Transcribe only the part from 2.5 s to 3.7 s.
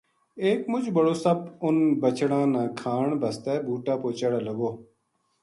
نا کھان بسطے